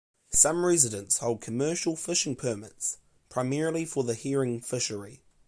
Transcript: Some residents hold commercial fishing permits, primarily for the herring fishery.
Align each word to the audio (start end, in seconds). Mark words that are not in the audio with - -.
Some 0.31 0.65
residents 0.65 1.19
hold 1.19 1.41
commercial 1.41 1.95
fishing 1.95 2.35
permits, 2.35 2.97
primarily 3.29 3.85
for 3.85 4.03
the 4.03 4.15
herring 4.15 4.59
fishery. 4.59 5.21